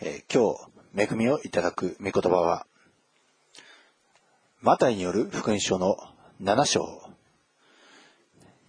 [0.00, 0.54] えー今
[0.96, 2.66] 日恵みをいただく御言葉は
[4.60, 5.96] マタイによる福音書の
[6.42, 7.00] 7章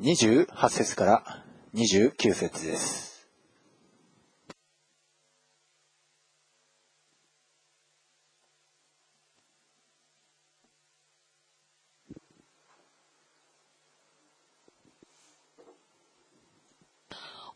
[0.01, 1.43] 28節から
[1.73, 3.14] 29節です。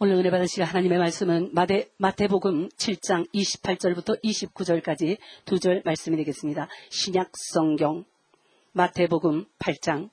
[0.00, 6.68] 오늘 은혜 받으실 하나님의 말씀은 마대, 마태복음 7장 28절부터 29절까지 두 절 말씀이 되겠습니다.
[6.90, 8.04] 신약 성경
[8.72, 10.10] 마태복음 8장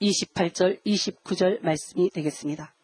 [0.00, 2.74] 28절 29절 말씀이 되겠습니다.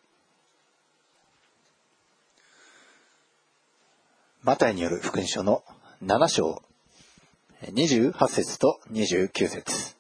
[4.43, 5.63] マタイによる福音書の
[6.03, 6.63] 7章
[7.63, 9.97] 28節と29節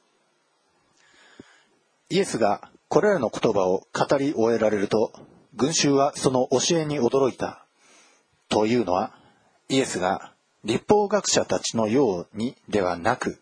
[2.08, 5.12] イエスが これらの言葉を語り終えられると
[5.54, 7.66] 群衆はその教えに驚いた
[8.48, 9.14] というのは
[9.68, 13.40] イエスが立法学者たちのようにではなく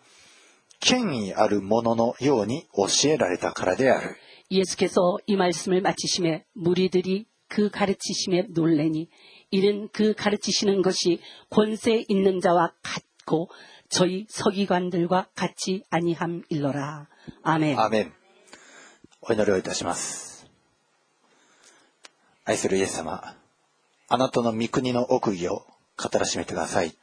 [0.81, 4.17] 権威ある者のように教えられたからである
[4.51, 9.09] 예수께서 이 말씀을 마치심에 무리들이 그 가르치심에 놀래니
[9.51, 13.51] 이는 그 가르치시는 것이 권세 있는 자와 같고
[13.89, 17.09] 저희 서기관들과 같이 아니함일러라.
[17.43, 17.77] 아멘.
[19.26, 20.46] お祈りをいたします。
[22.44, 23.36] 愛するイエス様、
[24.10, 25.66] あなたの御国の奥義を
[25.98, 26.94] 語らしめてください。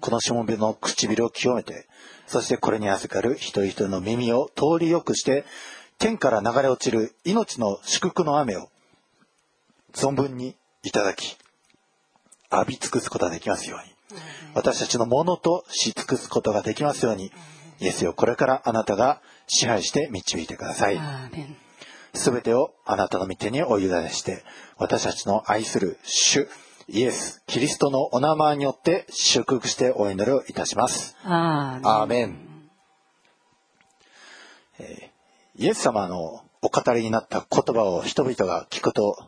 [0.00, 1.86] このしもべの唇を清めて、
[2.26, 5.44] そしてこれに預かる一人一人の耳を通りよくして、
[5.98, 8.70] 天から流れ落ちる命の祝福の雨を
[9.92, 11.36] 存分にいただき、
[12.50, 14.20] 浴び尽くすことができますように。
[14.54, 17.30] 私たちのものとし尽くすことができますように、
[17.78, 21.00] イエスよ、これからあなたが支配して導いてください。
[22.14, 24.44] すべてをあなたの御手にお委ねして、
[24.76, 26.48] 私たちの愛する主、
[26.88, 31.16] イエス・キリストのお名前によって祝福してお祈りをいたします。
[31.82, 32.38] アーメン。
[34.78, 39.27] えー、イエス様のお語りになった言葉を人々が聞くと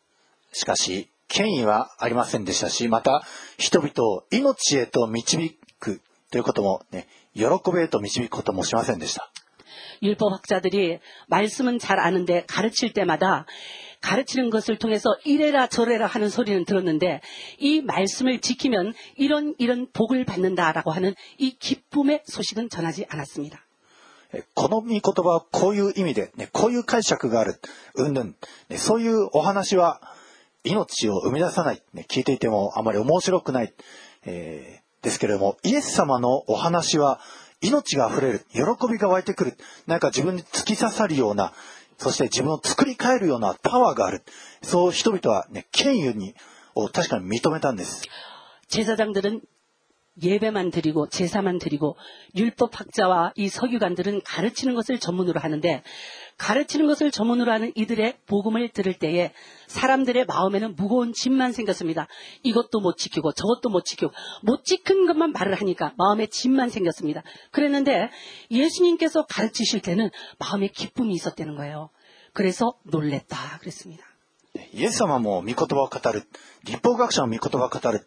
[0.52, 3.22] しかし、権威はありませんでしたし、また、
[3.58, 6.00] 人々を命へと導く
[6.30, 9.30] ということも、ね、喜びへと導くこともしませんでした。
[10.02, 13.46] 율법학자들이 말씀은 잘 아는데 가르칠 때마다
[14.02, 17.20] 가르치는 것을 통해서 이래라 저래라 하는 소리는 들었는데
[17.58, 23.62] 이 말씀을 지키면 이런 이런 복을 받는다라고 하는 이 기쁨의 소식은 전하지 않았습니다.
[24.32, 27.60] えこの御言葉はこういう意味で、ね、こういう解釈がある、
[27.94, 28.36] うんぬん、
[28.68, 30.00] ね、そういうお話は
[30.64, 33.74] 命を生み出さない、ね、聞いていてもあまり面白くない、
[34.24, 37.20] えーですけれども、イエス様のお話は
[37.60, 39.56] 命が溢れる、喜びが湧いてくる、
[39.86, 41.52] なんか自分に突き刺さるような、
[41.96, 44.24] そして自分を作り変えるようなパワーがある。
[44.62, 46.34] そう人々はね、権威に
[46.74, 48.02] を確かに認めたんです。
[48.68, 49.42] 제사장들은
[50.22, 51.96] 예배만 드리고 제사만 드리고
[52.34, 55.82] 율법학자와 이 서기관들은 가르치는 것을 전문으로 하는데
[56.38, 59.32] 가르치는 것을 전문으로 하는 이들의 복음을 들을 때에
[59.66, 62.08] 사람들의 마음에는 무거운 짐만 생겼습니다.
[62.42, 64.10] 이것도 못 지키고 저것도 못 지키고
[64.42, 67.22] 못 지킨 것만 말을 하니까 마음에 짐만 생겼습니다.
[67.50, 68.10] 그랬는데
[68.50, 71.90] 예수님께서 가르치실 때는 마음에 기쁨이 있었다는 거예요.
[72.32, 74.04] 그래서 놀랬다 그랬습니다.
[74.72, 76.24] イエス様も御言葉を語る。
[76.64, 78.06] 立法学者も御言葉を語る。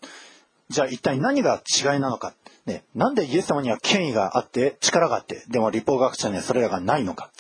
[0.70, 2.34] じゃあ一体何が違いなのか。
[2.66, 7.32] ね、なんでイエス様には権威があって力があって、でも立法学者にはそれらがないのか。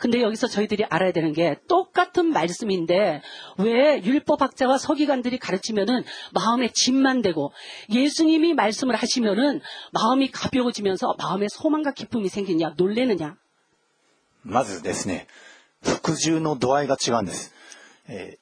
[0.00, 3.20] 근데 여기서 저희들이 알아야 되는 게 똑같은 말씀인데
[3.58, 7.52] 왜 율법학자와 서기관들이 가르치면은 마음에 짐만 되고
[7.90, 9.60] 예수님이 말씀을 하시면은
[9.92, 13.36] 마음이 가벼워지면서 마음에 소망과 기쁨이 생기냐 놀래느냐
[14.42, 15.26] まずですね、
[15.82, 17.52] 服従の度合いが違うんです。
[18.08, 18.38] え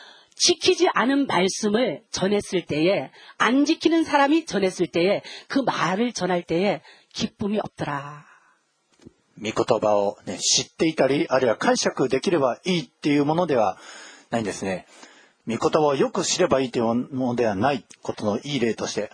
[0.40, 6.82] 지키지 않은 말씀을 전했을 때에 안 지키는 사람이 전했을 때에 그 말을 전할 때에
[7.12, 8.26] 기쁨이 없더라.
[9.38, 13.78] 御言葉を、ね、知っていたり、あるいは解釈できればいいっていうものでは
[14.30, 14.86] ないんですね。
[15.46, 19.10] 御言葉をよく知ればいいというものではないことのいい例として、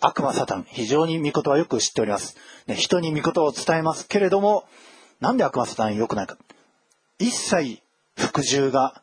[0.00, 2.36] 悪魔サタン、非常に御言葉をよく知っております。
[2.66, 4.64] ね、人に御言葉を伝えますけれども、
[5.20, 6.36] なんで悪魔サタン良くないか。
[7.18, 7.80] 一切
[8.16, 9.02] 服従が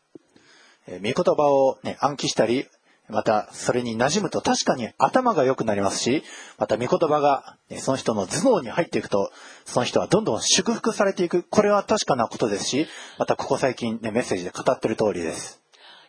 [0.86, 2.66] えー御言葉を、ね、暗記したり、
[3.08, 6.24] またそれに馴染むと確かに頭が良くなりますし、
[6.58, 9.30] また御言葉が、ねその人の頭脳に入っていくと、
[9.64, 11.44] その人はどんどん祝福されていく。
[11.44, 12.86] これは確かなことですし、
[13.18, 15.60] またここ最近、ね、メッセージで語ってる通りです。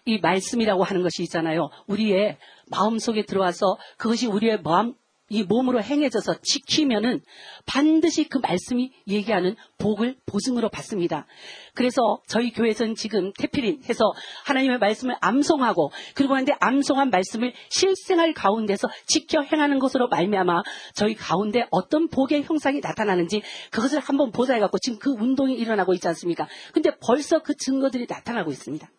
[0.06, 1.69] 이 말씀이라고 하는 것이 있잖아요.
[1.88, 2.38] 우리의
[2.69, 4.95] 마음 속에 들어와서 그것이 우리의 마음,
[5.30, 7.22] 이 몸으로 행해져서 지키면은
[7.66, 11.25] 반드시 그 말씀이 얘기하는 복을 보증으로 받습니다.
[11.74, 14.13] 그래서 저희 교회에서는 지금 태필인 해서
[14.45, 20.63] 하나님의 말씀을 암송하고 그리고 한데 암송한 말씀을 실생활 가운데서 지켜 행하는 것으로 말미암아
[20.94, 23.42] 저희 가운데 어떤 복의 형상이 나타나는지
[23.72, 26.48] 그것을 한번 보자 해갖고 지금 그 운동이 일어나고 있지 않습니까?
[26.72, 28.89] 근데 벌써 그 증거들이 나타나고 있습니다.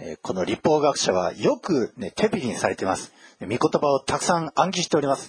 [0.00, 3.12] えーこの立法学者はよく、ね、手引きにされています。
[3.40, 5.28] 御言葉をたくさん暗記しております。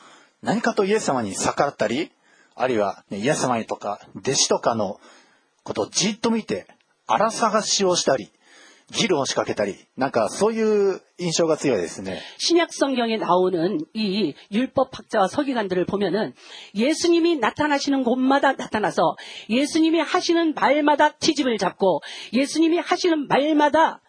[0.42, 2.10] 何かとイエス様に逆らったり、
[2.54, 5.00] あるいは、ね、イエス様にとか、弟子とかの
[5.62, 6.66] ことをじっと見て、
[7.06, 8.30] 荒探しをしたり、
[8.92, 12.22] 議論を仕掛けたり、なんかそういう印象が強いですね。
[12.38, 16.34] 신약 성경에 나오는 이 율법학자와 서기관들을 보면은
[16.74, 19.16] 예수님이 나타나시는 곳마다 나타나서
[19.50, 22.00] 예수님이 하시는 말마다 티집을 잡고
[22.32, 23.99] 예수님이 하시는 말마다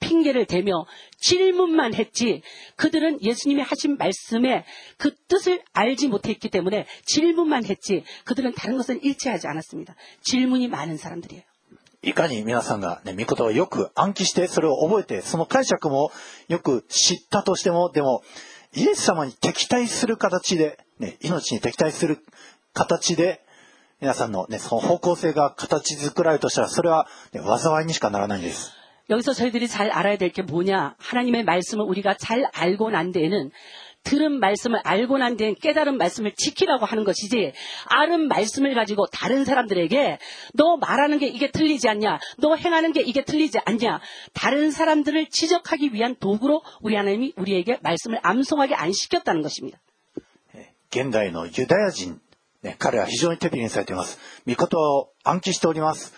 [0.00, 0.84] 핑계를 대며
[1.18, 2.42] 질문만 했지
[2.76, 4.64] 그들은 예수님이 하신 말씀에
[4.98, 9.94] 그 뜻을 알지 못했기 때문에 질문만 했지 그들은 다른 것은 일치하지 않았습니다.
[10.22, 11.42] 질문이 많은 사람들이에요.
[12.02, 16.12] いかに皆さんがね、御言葉をよく暗記して、それを覚えて、その解釈も
[16.46, 18.22] よく知ったとしても、でも、
[18.74, 22.18] イエス様に敵対する形で、ね、命に敵対する
[22.74, 23.42] 形で、
[24.00, 28.70] 皆さんのね、その方向性が形作られるとしたら、それは、ね、災いにしかならないんです。
[29.10, 30.96] 여기서 저희들이 잘 알아야 될 게 뭐냐?
[30.98, 33.50] 하나님의 말씀을 우리가 잘 알고 난 데에는
[34.02, 37.52] 들은 말씀을 알고 난 데엔 깨달은 말씀을 지키라고 하는 것이지
[37.86, 40.18] 아는 말씀을 가지고 다른 사람들에게
[40.54, 42.18] 너 말하는 게 이게 틀리지 않냐?
[42.38, 44.00] 너 행하는 게 이게 틀리지 않냐?
[44.32, 49.78] 다른 사람들을 지적하기 위한 도구로 우리 하나님이 우리에게 말씀을 암송하게 안 시켰다는 것입니다.
[50.90, 52.20] 現代のユダヤ人、
[52.62, 54.18] ね、彼は非常に手引きにされています。
[54.46, 56.14] 御言葉を暗記しております。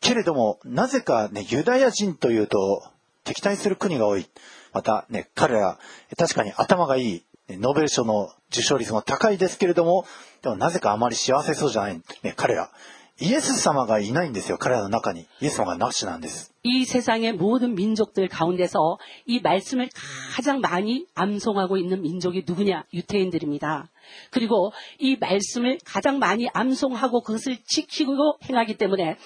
[0.00, 2.82] けれども、なぜかね、ユダヤ人というと
[3.24, 4.28] 敵対する国が多い。
[4.72, 5.78] またね、彼ら、
[6.16, 10.04] 確かに頭がいい、ねノーベル賞の受賞率も高いですけれども、
[10.42, 12.00] でもなぜかあまり幸せそうじゃない。
[12.22, 12.70] ね、彼ら、
[13.18, 15.26] イエス様がいないんですよ、彼らの中に。
[15.40, 16.52] イエス様がなしなんです。
[16.62, 19.88] 이 세상의 모든 민족들 가운데서 이 말씀을
[20.34, 22.84] 가장 많이 암송하고 있는 민족이 누구냐?
[22.92, 23.88] 유태인들입니다.
[24.30, 29.16] 그리고 이 말씀을 가장 많이 암송하고 그것을 지키고 행하기 때문에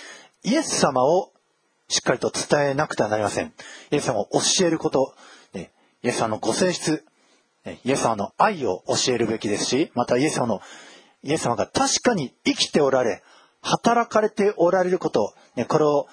[0.45, 1.33] イエス様を
[1.89, 3.53] しっかりと伝えなくてはなりません。
[3.91, 5.15] イエス様を教えること、
[5.55, 5.71] ね、
[6.03, 7.05] イエス様のご性質、
[7.65, 10.61] ね、イエス様の愛を教えるべきですし、またイエス様の、
[11.23, 13.23] イエス様が確かに生きておられ、
[13.61, 16.09] 働かれておられること、ね、これを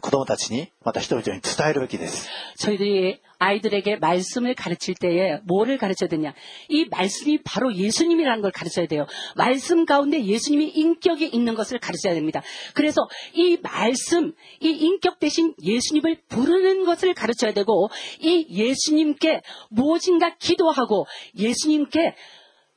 [0.00, 2.28] 子供たちにまた人々に伝えるべきです。
[2.58, 6.33] 저희들이 아이들에게 말씀을 가르칠 때에 뭐를 가르쳐야 되냐
[6.69, 12.41] 이 말씀이 바로 예수님이라는 걸 가르쳐야 돼요 말씀 가운데 예수님이 인격이 있는 것을 가르쳐야 됩니다
[12.73, 21.05] 그래서 이 말씀 이 인격 대신 예수님을 부르는 것을 가르쳐야 되고 이 예수님께 무엇인가 기도하고
[21.37, 22.15] 예수님께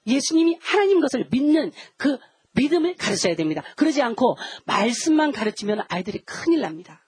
[0.07, 2.19] 예수님이 하나님 것을 믿는 그
[2.53, 3.63] 믿음을 가르쳐야 됩니다.
[3.77, 7.08] 그러지 않고 말씀만 가르치면 아이들이 큰일 납니다.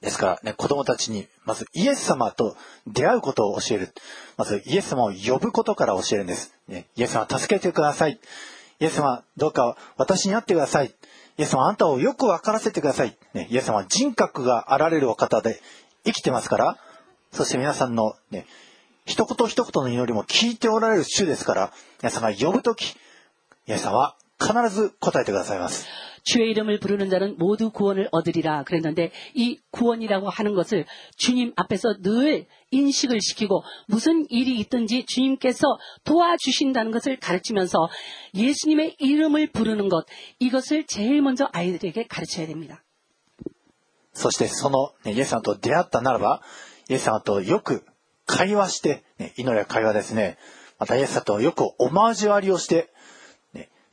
[0.00, 3.94] ですからね、子供たちに、まずイエス様と出会うことを教える。
[4.36, 6.54] まずイエス様を呼ぶことから教えるんです。
[6.68, 8.20] ね、イエス様助けてください。
[8.80, 10.94] イエス様どうか私に会ってください。
[11.36, 13.16] イエス様あんたをよく分からせてください。
[13.34, 15.60] ね、イエス様は人格があられるお方で
[16.04, 16.78] 生きてますから、
[17.32, 18.46] そして皆さんのね、
[19.06, 22.96] 一言一言の祈りも聞いておられる主ですから、皆さんが呼ぶとき、
[23.66, 25.86] イエス様は必ず答えてくださいます。
[26.23, 30.85] 주의 이름을 부르는 자는 모두 구원을 얻으리라 그랬는데 이 구원이라고 하는 것을
[31.17, 35.65] 주님 앞에서 늘 인식을 시키고 무슨 일이 있든지 주님께서
[36.03, 37.89] 도와주신다는 것을 가르치면서
[38.35, 40.05] 예수님의 이름을 부르는 것
[40.39, 42.83] 이것을 제일 먼저 아이들에게 가르쳐야 됩니다.
[44.19, 46.41] そしてその、ね、イエス様と出会ったならば、
[46.89, 47.85] イエス様とよく
[48.25, 50.37] 会話して、ね、祈りや会話ですね。
[50.77, 52.89] またイエス様とよくオマージュありをして、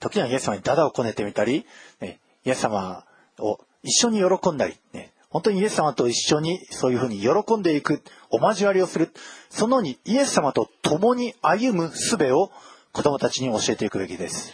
[0.02, 1.66] 時にはイエス様にダダをこねてみたり、
[2.02, 3.06] ね、イエス様
[3.40, 9.12] を一緒に喜んだり、ね、本当にイエス様と一緒にそういうふうに喜んでいく、お交わりをする、
[9.50, 12.52] そのようにイエス様と共に歩む術を
[12.92, 14.54] 子供たちに教えていくべきです。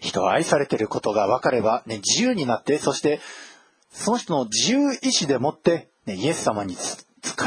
[0.00, 3.20] 人は愛されていることが分かれば、ね、自由になって、そして、
[3.90, 6.96] その人の自由意志でもって、ね、イエス様に仕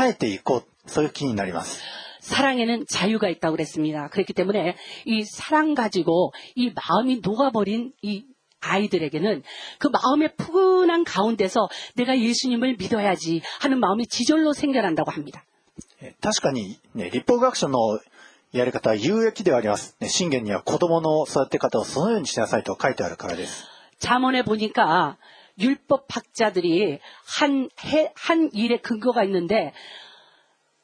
[0.01, 1.81] えていこう、そういう気になります。
[2.21, 4.07] 사랑에는 자유가 있다고 그랬습니다.
[4.09, 8.25] 그렇기 때문에 이 사랑 가지고 이 마음이 녹아버린 이
[8.61, 9.41] 아이들에게는
[9.79, 15.43] 그 마음의 푸근한 가운데서 내가 예수님을 믿어야지 하는 마음이 지절로 생겨난다고 합니다.
[16.01, 17.99] え確かに、ね、立法学者の
[18.53, 19.95] やり方は有益ではあります。
[19.99, 23.65] ね、信玄には子供の育て方をそのようにしなさいと書いてあるからです。
[23.99, 25.17] 잠언에 보니까
[25.59, 29.73] 율법 학자들이 한, 해, 한 일에 근거가 있는데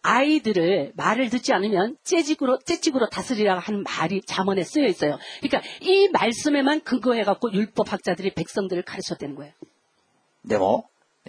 [0.02, 5.18] 아이들을 말을 듣지 않으면 째직으로, 째찍으로 다스리라 하는 말이 잠언에 쓰여 있어요.
[5.42, 9.54] 그러니까 이 말씀에만 근거해갖고 율법 학자들이 백성들을 가르쳤다는 거예요.
[10.48, 10.88] でも、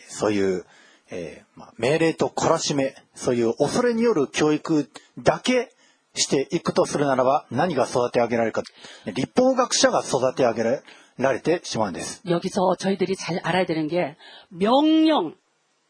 [0.09, 0.67] そういう、
[1.11, 5.73] えーまあ、命令と懲らしめ、そういう恐れによる教育だけ
[6.15, 8.63] していくとするならば、何が育て上げられるか。
[9.07, 10.83] 立法学者が育て上げ
[11.19, 12.23] られてしまうんです。
[12.29, 14.17] 여기서 저희들이 잘 알아야 되는 게
[14.49, 15.35] 명령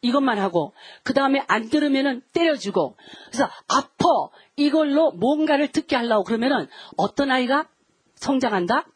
[0.02, 2.96] 이것만 하고 그 다음에 안 들으면은 때려주고
[3.30, 4.06] 그래서 아파
[4.56, 7.66] 이걸로 뭔가를 듣게 하려고 그러면은 어떤 아이가
[8.16, 8.86] 성장한다?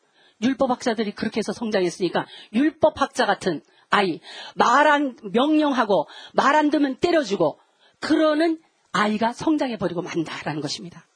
[0.42, 4.20] 율법학자들이 그렇게 해서 성장했으니까 율법학자 같은 아이
[4.54, 7.58] 말안 명령하고 말 안 듣으면 때려주고
[7.98, 8.60] 그러는
[8.92, 11.06] 아이가 성장해 버리고 만다라는 것입니다.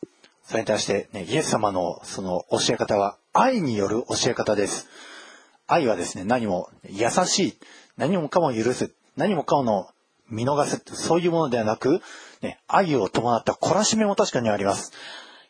[0.48, 4.88] それに対して、ね、イエス様のその教え方は愛による教え方です。
[5.66, 7.58] 愛はですね、何も優しい、
[7.96, 9.88] 何もかも許す、何もかもの
[10.28, 12.00] 見逃す、そういうものではなく、
[12.42, 14.92] ね、愛を伴った懲らしめも確かにあります。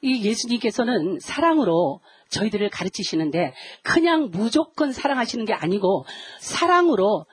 [0.03, 6.05] 이 예수님께서는 사랑으로 저희들을 가르치시는데 그냥 무조건 사랑하시는 게 아니고
[6.41, 7.27] 사랑으로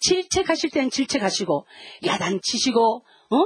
[0.00, 1.66] 질책하실 때는 질책하시고
[2.04, 3.36] 야단치시고 어?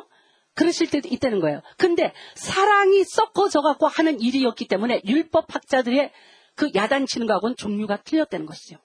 [0.57, 1.63] 그러실 때도 있다는 거예요.
[1.79, 6.13] 근데 사랑이 섞어져 갖고 하는 일이었기 때문에 율법 학자들의
[6.55, 8.79] 그 야단치는 거하고는 종류가 틀렸다는 것이죠.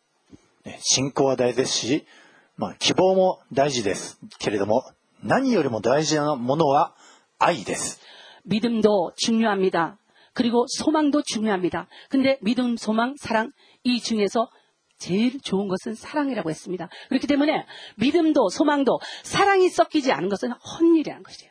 [0.66, 2.06] ね信仰は大事ですし、
[2.56, 4.20] まあ、希望も大事です。
[4.40, 4.84] けれども、
[5.22, 6.96] 何よりも大事なものは
[7.40, 8.00] 愛です。
[8.44, 9.98] 믿음도 중요합니다.
[10.34, 11.88] 그리고 소망도 중요합니다.
[12.10, 13.52] 근데 믿음, 소망, 사랑
[13.84, 14.50] 이 중에서
[14.98, 16.90] 제일 좋은 것은 사랑이라고 했습니다.
[17.10, 17.66] 그렇기 때문에
[17.98, 21.51] 믿음도 소망도 사랑이 섞이지 않은 것은 헛일이라는 것이에요.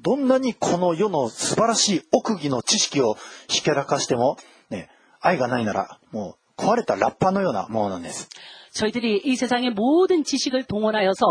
[0.00, 3.16] どんなにこの世の素晴らしい奥義の知識を
[3.48, 4.36] ひけらかしても、
[4.70, 4.88] ね、
[5.20, 8.28] 愛がないなら、もう壊れたラッパのようなものなんです。
[8.74, 11.24] 저희들이 이 세상의 모든 지식을 동원하여서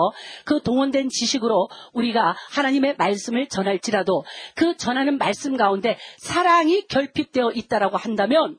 [0.46, 4.24] 그 동원된 지식으로 우리가 하나님의 말씀을 전할지라도
[4.56, 8.58] 그 전하는 말씀 가운데 사랑이 결핍되어 있다라고 한다면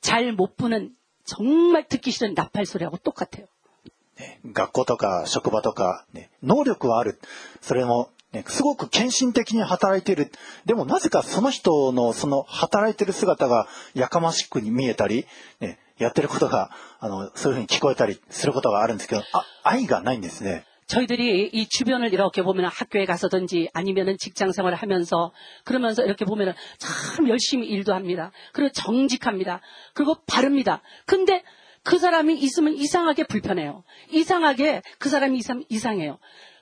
[0.00, 3.46] 잘 못 부는 정말 듣기 싫은 나팔 소리하고 똑같아요.
[4.18, 7.20] ね学校とか職場とか、ね、能力はある。
[7.60, 8.13] それも、ね、
[8.46, 10.30] すごく献身的に働いている。
[10.64, 15.26] でもなぜかその人のその働いてる姿がやかましくに見えたり、
[15.60, 20.64] ね、やってることが、あの、そういうふうに聞こえたりすることがあるんですけど、あ、愛がないんですね。
[20.90, 25.32] 저희들이 이 주변을 이렇게 보면 학교에 가서든지 아니면은 직장 생활을 하면서
[25.64, 28.32] 그러면서 이렇게 보면은 참 열심히 일도 합니다.
[28.52, 29.60] 그리고 정직합니다.
[29.94, 30.82] 그리고 바릅니다.
[31.06, 31.44] 근데
[31.84, 33.84] 그 사람이 있으면 이상하게 불편해요.
[34.10, 36.18] 이상하게 그 사람이 이상, 이상해요.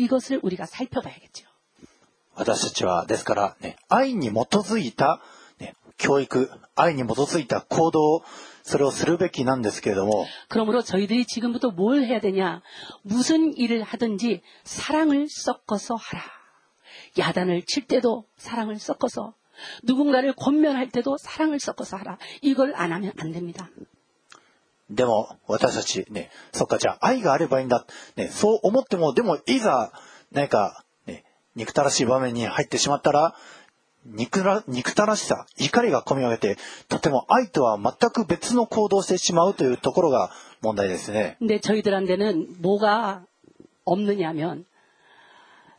[0.00, 1.46] 이것을 우리가 살펴봐야겠죠.
[2.34, 5.22] 私たちは、ですから、ね、愛に基づいた、
[5.58, 8.22] ね、教育、愛に基づいた行動、
[8.62, 12.62] それをするべきなんですけれども、 그러므로 저희들이 지금부터 뭘 해야 되냐?
[13.02, 16.22] 무슨 일을 하든지 사랑을 섞어서 하라.
[17.18, 19.34] 야단을 칠 때도 사랑을 섞어서
[19.84, 22.18] 누군가를 권면할 때도 사랑을 섞어서 하라.
[22.42, 23.70] 이걸 안 하면 안 됩니다.
[24.90, 27.84] でも、私たちね、そっか、じゃあ愛があればいいんだ。
[28.16, 29.92] ね、そう思っても、でも、いざ、
[30.32, 31.24] 何か、ね、
[31.56, 33.34] 憎たらしい場面に入ってしまったら、
[34.04, 36.56] 憎ら、憎たらしさ、怒りが込み上げて、
[36.88, 40.30] とても愛とは全く別の行動をしてしまうというところが
[40.62, 41.36] 問題ですね。
[41.40, 43.24] 근데 저희들한테는 뭐가
[43.84, 44.64] 없느냐면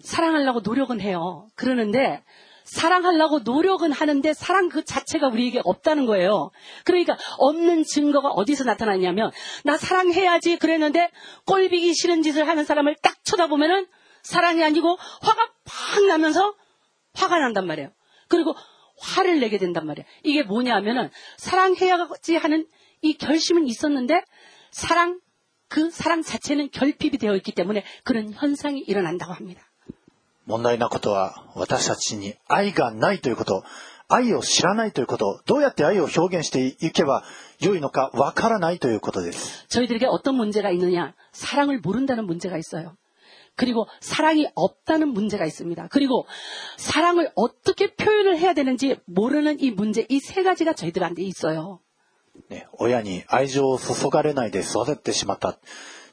[0.01, 1.47] 사랑하려고 노력은 해요.
[1.55, 2.23] 그러는데
[2.64, 6.51] 사랑하려고 노력은 하는데 사랑 그 자체가 우리에게 없다는 거예요.
[6.85, 9.31] 그러니까 없는 증거가 어디서 나타나냐면
[9.64, 11.11] 나 사랑해야지 그랬는데
[11.46, 13.87] 꼴비기 싫은 짓을 하는 사람을 딱 쳐다보면은
[14.22, 16.55] 사랑이 아니고 화가 팍 나면서
[17.14, 17.90] 화가 난단 말이에요.
[18.29, 18.55] 그리고
[19.01, 20.07] 화를 내게 된단 말이에요.
[20.22, 22.66] 이게 뭐냐면은 사랑해야지 하는
[23.01, 24.22] 이 결심은 있었는데
[24.70, 25.20] 사랑
[25.68, 29.71] 그 사랑 자체는 결핍이 되어 있기 때문에 그런 현상이 일어난다고 합니다.
[30.45, 33.63] 問題なことは、私たちに愛がないということ、
[34.07, 37.23] 愛を知らないということ、どうやって愛を表現していけば
[37.60, 39.65] 良いのかわからないということです。
[39.67, 41.13] 저희들에게 어떤 문제가 있느냐?
[41.33, 42.95] 사랑을 모른다는 문제가 있어요.
[43.57, 45.88] 그리고 사랑이 없다는 문제가 있습니다.
[45.89, 46.25] 그리고
[46.77, 51.79] 사랑을 어떻게 표현을 해야 되는지 모르는 이 문제, 이 세 가지가 저희들한테 있어요.
[52.51, 55.57] ね、親に愛情を注がれないで育ってしまった。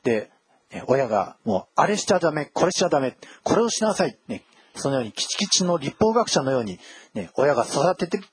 [0.03, 0.31] で、
[0.73, 4.19] ね親がもう、あれしちゃダメ、これしちゃダメ、これをしなさい。
[4.29, 4.45] ね、
[4.75, 6.79] そのように、キチキチの立法学者のように、
[7.15, 8.25] ね、親が育てて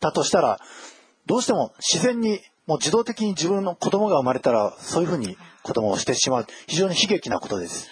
[0.00, 0.58] たとしたら、
[1.26, 6.46] どうしても自然に、もう自動的に自分の子供が生まれたら、そういうふうに子供をしてしまう。
[6.66, 7.88] 非常に悲劇なことです。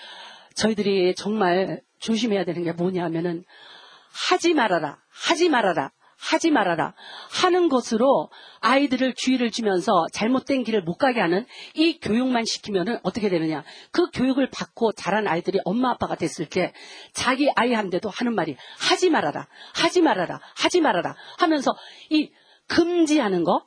[0.54, 3.44] 저희들이 정말 조심해야 되는 게 뭐냐면은
[4.12, 6.93] 하지 말아라, 하지 말아라, 하지 말아라
[7.31, 8.29] 하는 것으로
[8.59, 14.49] 아이들을 주의를 주면서 잘못된 길을 못 가게 하는 이 교육만 시키면 어떻게 되느냐 그 교육을
[14.49, 16.73] 받고 자란 아이들이 엄마 아빠가 됐을 때
[17.13, 21.75] 자기 아이한테도 하는 말이 하지 말아라 하지 말아라 하지 말아라 하면서
[22.09, 22.31] 이
[22.69, 23.65] 금지하는 것,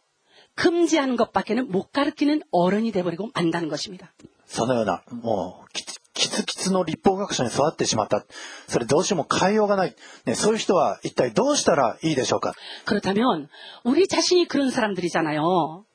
[0.54, 4.12] 금지하는 것밖에는 못 가르치는 어른이 돼버리고 만다는 것입니다.
[4.46, 5.64] 선호연아, 뭐
[6.11, 8.25] もう、きつきつきつの立法学者に育ってしまった。
[8.67, 9.95] それどうしても変えようがない。
[10.25, 12.53] ね、そういう人は一体どうしたらいいでしょうか
[12.85, 13.47] 그렇다면
[13.83, 15.41] 우리 자신이 그런 사람들이잖아요.
[15.41, 15.85] 어?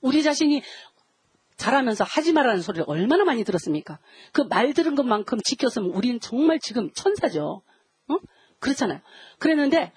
[0.00, 0.62] 우리 자신이
[1.56, 3.98] 자라면서 하지 말라는 소리를 얼마나 많이 들었습니까?
[4.32, 7.62] 그 말 들은 것만큼 지켰으면 우리는 정말 지금 천사죠.
[8.08, 8.14] 어?
[8.60, 9.00] 그렇잖아요.
[9.38, 9.92] 그랬는데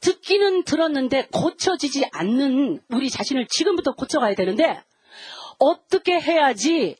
[0.00, 4.82] 듣기는 들었는데 고쳐지지 않는 우리 자신을 지금부터 고쳐가야 되는데
[5.58, 6.96] 어떻게 해야지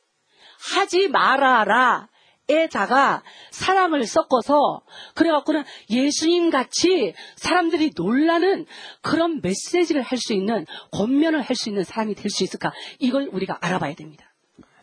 [0.74, 2.08] 하지 말아라.
[2.48, 4.82] 에다가 사랑을 섞어서
[5.14, 8.66] 그래갖고는 예수님 같이 사람들이 놀라는
[9.02, 13.58] 그런 메시지를 할 수 있는 권면을 할 수 있는 사람이 될 수 있을까 이걸 우리가
[13.60, 14.32] 알아봐야 됩니다.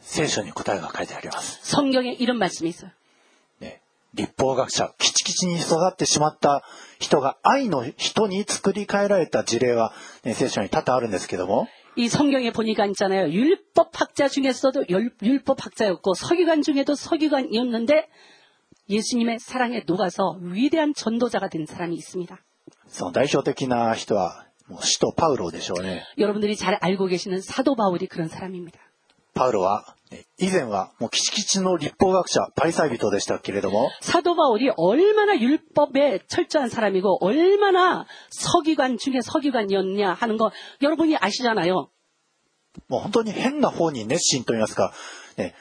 [0.02, 1.62] 聖書に答えが書いてあります。
[1.64, 2.92] 성경에 이런 말씀이 있어요.
[3.62, 3.80] ね、
[4.14, 6.64] 立法学者、キチキチに育ってしまった
[7.00, 9.94] 人が愛の人に作り変えられた事例は、
[10.26, 13.32] ね、聖書に多々あるんですけども、 이 성경에 보니까 있잖아요.
[13.32, 18.08] 율법학자 중에서도 율- 율법학자였고 서기관 중에도 서기관이었는데
[18.90, 22.38] 예수님의 사랑에 녹아서 위대한 전도자가 된 사람이 있습니다.
[22.88, 26.04] その代表的な人は、もう使徒パウロでしょうね。
[26.18, 28.80] 여러분들이 잘 알고 계시는 사도 바울이 그런 사람입니다.
[29.34, 29.94] パウロは、ね
[30.38, 41.90] 以前はもうキチキチの立法学者、パリサイ人でしたけれども、 사도 바울이 얼마나 율법에 철저한 사람이고 얼마나 서기관 중에 서기관이었냐 하는 거 여러분이 아시잖아요.
[42.88, 44.94] もう本当に変な方に熱心と言いますか、
[45.38, 45.54] ね、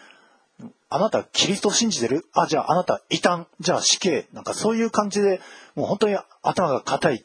[0.88, 5.40] あなたキリストを信じてるあ、じゃああなた異端、じゃあ死刑、なんかそういう感じで、
[5.74, 7.24] もう本当に頭が硬い。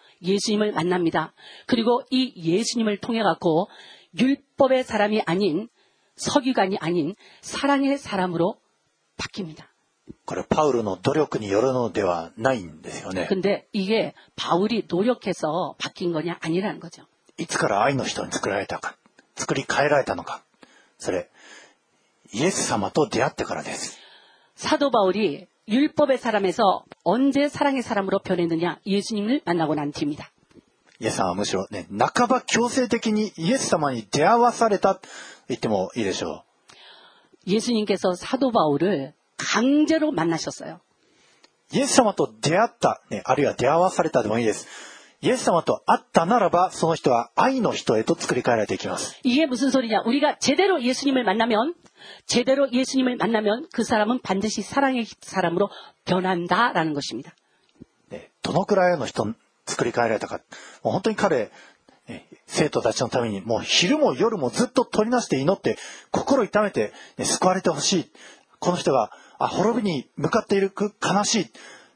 [0.22, 1.32] 예수님을 만납니다.
[1.66, 3.68] 그리고 이 예수님을 통해 갖고
[4.18, 5.68] 율법의 사람이 아닌
[6.16, 8.58] 서기관이 아닌 사랑의 사람으로
[9.18, 9.64] 바뀝니다.
[10.24, 13.26] これパウロの努力によるのではないんですよね。
[13.28, 17.06] 근데 이게 바울이 노력해서 바뀐 거냐 아니라는 거죠.
[17.38, 18.96] いつから愛の人に作られたか、
[19.34, 20.42] 作り変えられたのか。
[20.98, 21.28] それ、
[22.32, 23.98] イエス様と出会ってからです。
[24.54, 28.78] 사도 바울이 율법의 사람에서 언제 사랑의 사람으로 변했느냐?
[28.86, 30.30] 예수님을 만나고 난 뒤입니다.
[30.98, 35.02] イエス様はむしろね、半ば強制的にイエス様に出会わされたと
[35.48, 36.44] 言ってもいいでしょ
[37.46, 40.80] 예수님께서 사도 바울을 강제로 만나셨어요.
[41.72, 41.76] う。
[41.76, 44.66] イエス様と出会った、ね、あるいは出会わされたでもいいです。
[45.22, 49.18] イエス様と会ったならば、その人は愛の人へと作り変えられていきます。
[49.24, 50.02] 이게 무슨 소리냐?
[50.04, 51.74] 우리가 제대로 예수님을 만나면,
[52.26, 55.70] 제대로 예수님을 만나면 그 사람은 반드시 사랑의 사람으로
[56.04, 57.34] 변한다라는 것입니다.
[58.10, 59.26] ねどのくらいの人
[59.66, 60.40] 作り変えられたか。
[60.82, 61.50] もう本当に彼、
[62.08, 65.76] ね生徒たちのためにもう昼も夜もずっと取りなして祈って
[66.10, 68.10] 心痛めて、ね救われてほしい。
[68.58, 71.46] この人があ滅びに向かっているく悲しい。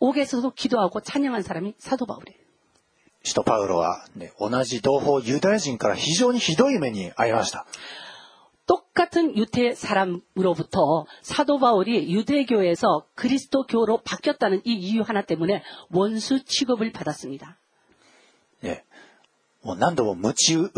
[0.00, 2.46] 옥에서도 기도하고 찬양한 사람이 사도 바울이에요.
[3.26, 7.66] 使徒パウロは、ね、同じ同胞ユダヤ人から非常にひどい目に遭いました。
[8.66, 17.58] 똑같은 유태 사람으로부터 사도 바울이 유대교에서 그리스도교로 바뀌었다는 이 이유 하나 때문에 원수 취급을 받았습니다.
[18.62, 18.84] ね、
[19.62, 20.70] もう何度も鞭打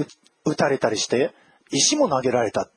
[0.45, 1.35] 打たれたりして、
[1.71, 2.71] 石も投げられた。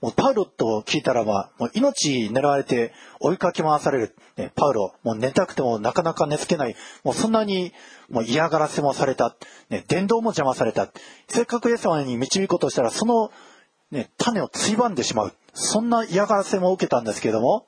[0.00, 4.14] もうパウロと聞いたら、まあ、もう命狙われて追いかけ回される。
[4.54, 6.76] パウロ、もう寝たくてもなかなか寝つけない。
[7.04, 7.72] もうそんなに
[8.08, 9.34] もう嫌がらせもされた。
[9.68, 10.88] ね、伝道も邪魔された。
[11.28, 13.30] せっかくイエス様に導こうとしたら、その、
[13.90, 15.32] ね、種をついばんでしまう。
[15.54, 17.66] そんな嫌がらせも受けたんですけども、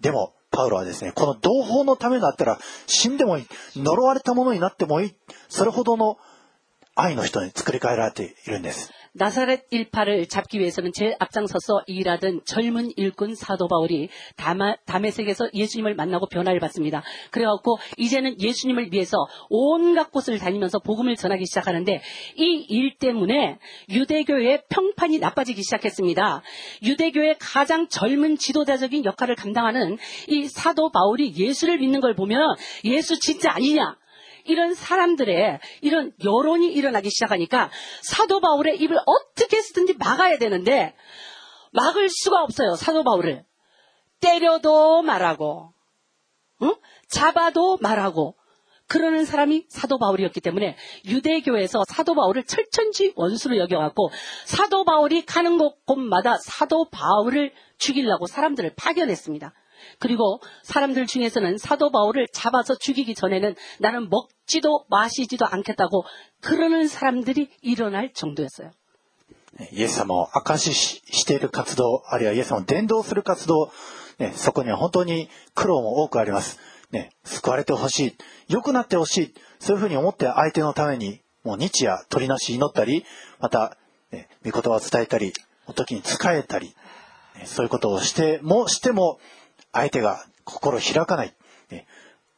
[0.00, 3.46] でも、パウロはですね、この同胞のためだったら死んでもいい。
[3.76, 5.14] 呪われたものになってもいい。
[5.48, 6.18] それほどの
[6.94, 8.90] 愛の人に作り変えられているんです。
[9.18, 14.08] 나사렛 일파를 잡기 위해서는 제일 앞장서서 일하던 젊은 일꾼 사도 바울이
[14.86, 17.02] 다메섹에서 예수님을 만나고 변화를 받습니다.
[17.30, 19.16] 그래갖고 이제는 예수님을 위해서
[19.50, 22.00] 온갖 곳을 다니면서 복음을 전하기 시작하는데
[22.36, 26.42] 이 일 때문에 유대교의 평판이 나빠지기 시작했습니다.
[26.82, 32.54] 유대교의 가장 젊은 지도자적인 역할을 감당하는 이 사도 바울이 예수를 믿는 걸 보면
[32.84, 33.96] 예수 진짜 아니냐?
[34.48, 37.70] 이런 사람들의 이런 여론이 일어나기 시작하니까
[38.02, 40.94] 사도 바울의 입을 어떻게 해서든지 막아야 되는데
[41.72, 42.74] 막을 수가 없어요.
[42.74, 43.44] 사도 바울을
[44.20, 45.72] 때려도 말하고
[46.62, 46.74] 응?
[47.08, 48.36] 잡아도 말하고
[48.88, 54.10] 그러는 사람이 사도 바울이었기 때문에 유대교에서 사도 바울을 철천지 원수로 여겨갖고
[54.46, 59.52] 사도 바울이 가는 곳 곳마다 사도 바울을 죽이려고 사람들을 파견했습니다.
[59.99, 66.05] 그리고 사람들 중에서는 사도 바울을 잡아서 죽이기 전에는 나는 먹지도 마시지도 않겠다고
[66.41, 68.71] 그러는 사람들이 일어날 정도였어요.
[69.59, 73.71] ねイエス様を証ししている活動、あるいはイエス様を伝道する活動、
[74.17, 76.59] ね、そこには本当に苦労も多くあります。
[76.91, 78.15] ね、救われてほしい。
[78.47, 79.33] 良くなってほしい。
[79.59, 83.05] そういうふうに思って相手のために、もう日夜取りなし祈ったり、
[83.39, 83.77] また、
[84.11, 85.33] ね、御言葉を伝えたり、
[85.75, 86.75] 時に仕えたり、
[87.35, 89.19] ねそういうことをしても、しても、
[89.71, 91.33] 相手が心を開かない。
[91.71, 91.85] ね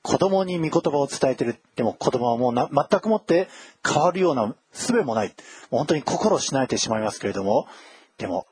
[0.01, 1.59] 子供に御言葉を伝えてる。
[1.75, 3.47] でも子供はもうな全くもって
[3.83, 5.29] 変わるような術もない。
[5.29, 5.35] もう
[5.79, 7.67] 本当に心をしなえてしまいますけれども、
[8.17, 8.45] でも、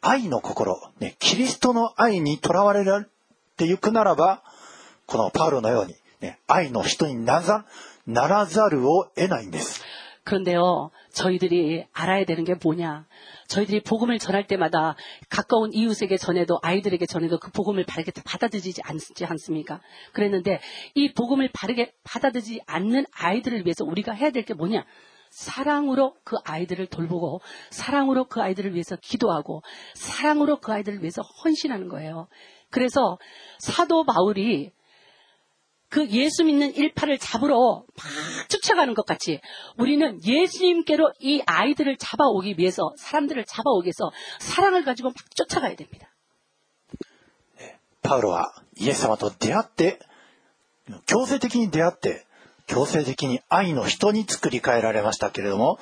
[0.00, 2.84] 愛の心、ね、キリストの愛にとらわれ
[3.56, 4.42] ていくならば、
[5.06, 7.66] このパウロのように、ね、愛の人になざ
[8.06, 9.82] ならざるを得ないんです。
[10.24, 13.06] 그런데요, 저희들이 알아야 되는 게 뭐냐.
[13.47, 14.95] 저희들이 복음을 전할 때마다
[15.29, 19.81] 가까운 이웃에게 전해도 아이들에게 전해도 그 복음을 바르게 받아들이지 않지 않습니까?
[20.13, 20.61] 그랬는데
[20.93, 24.85] 이 복음을 바르게 받아들이지 않는 아이들을 위해서 우리가 해야 될 게 뭐냐?
[25.31, 29.63] 사랑으로 그 아이들을 돌보고 사랑으로 그 아이들을 위해서 기도하고
[29.95, 32.27] 사랑으로 그 아이들을 위해서 헌신하는 거예요.
[32.69, 33.17] 그래서
[33.59, 34.71] 사도 바울이
[35.94, 39.40] 그 예수 믿는 일파를 잡으러 막 쫓아가는 것 같이
[39.76, 46.08] 우리는 예수님께로 이 아이들을 잡아오기 위해서 사람들을 잡아오기 위해서 사랑을 가지고 막 쫓아가야 됩니다.
[48.02, 50.00] パウロはイエス様と出会って、
[51.06, 52.26] 強制的に出会って、
[52.66, 55.78] 強制的に愛の人に作り変えられましたけれども、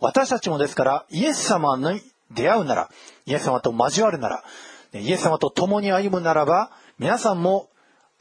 [0.00, 2.88] 私たちもですから、イエス様に出会うなら、
[3.26, 4.44] イエス様と交わるなら、
[4.94, 7.68] イエス様と共に歩むならば、皆さんも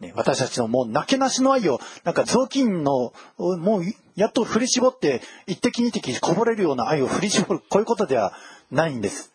[0.00, 3.82] ね、私たちのもうなけなしの愛を、なんか雑巾の、もう
[4.16, 8.32] やっと振り絞って、一滴二滴こぼれるような愛を振り絞る、こういうことでは
[8.70, 9.32] ないんです。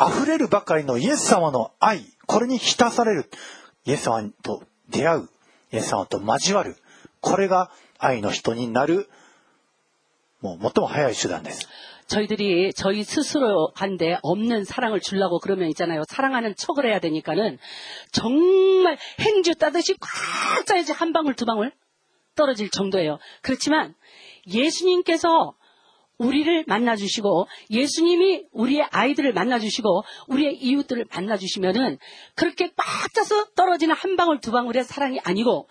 [0.00, 3.30] 溢れるばかりのイエス様の愛、これに浸される。
[3.84, 5.28] イエス様と出会う。
[5.72, 6.76] イエス様と交わる。
[7.20, 9.08] これが愛の人になる、
[10.40, 11.68] もう最も早い手段です。
[12.08, 16.02] 저희들이 저희 스스로 한데 없는 사랑을 주려고 그러면 있잖아요.
[16.08, 17.58] 사랑하는 척을 해야 되니까는
[18.12, 21.72] 정말 행주 따듯이 꽉 짜야지 한 방울 두 방울
[22.34, 23.18] 떨어질 정도예요.
[23.42, 23.94] 그렇지만
[24.46, 25.54] 예수님께서
[26.18, 31.98] 우리를 만나주시고 예수님이 우리의 아이들을 만나주시고 우리의 이웃들을 만나주시면은
[32.34, 35.68] 그렇게 꽉 짜서 떨어지는 한 방울 두 방울의 사랑이 아니고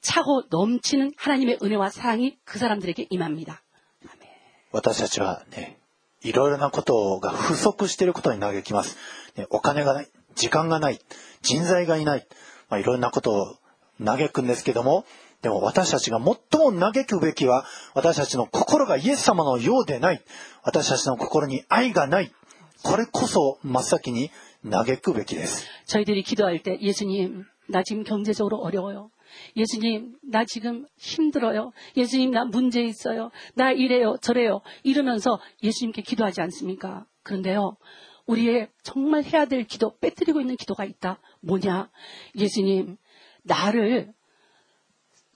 [0.00, 3.62] 차고 넘치는 하나님의 은혜와 사랑이 그 사람들에게 임합니다.
[4.71, 5.77] 私たちはね、
[6.21, 8.97] いろいろなことが不足していることに嘆きます。
[9.35, 10.99] ね、お金がない、時間がない、
[11.41, 12.27] 人材がいない、
[12.69, 13.55] まあ、いろんなことを
[14.03, 15.05] 嘆くんですけども、
[15.41, 20.23] でも私たちが最も嘆くべきは、私たちの心がイエス様のようでない、
[20.63, 22.31] 私たちの心に愛がない、
[22.83, 24.31] これこそ真っ先に
[24.67, 25.65] 嘆くべきです。
[25.87, 29.09] 저희들이 기도할 때 예수님 나 지금 경제적으로 어려워요.
[29.55, 31.71] 예수님 나 지금 힘들어요.
[31.97, 33.31] 예수님 나 문제 있어요.
[33.55, 37.05] 나 이래요 저래요 이러면서 예수님께 기도하지 않습니까?
[37.23, 37.77] 그런데요.
[38.27, 41.19] 우리의 정말 해야 될 기도 빼뜨리고 있는 기도가 있다.
[41.41, 41.89] 뭐냐?
[42.37, 42.97] 예수님
[43.43, 44.13] 나를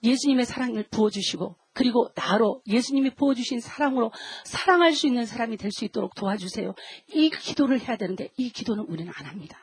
[0.03, 4.11] 예수님의 사랑을 부어주시고 그리고 나로 예수님이 부어주신 사랑으로
[4.43, 6.73] 사랑할 수 있는 사람이 될 수 있도록 도와주세요.
[7.13, 9.57] 이 기도를 해야 되는데 이 기도는 우리는 안 합니다.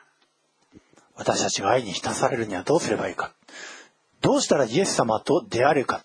[1.17, 3.33] 私たちが愛に浸されるにはどうすればいいか。
[4.21, 6.03] どうしたらイエス様と出会えるか。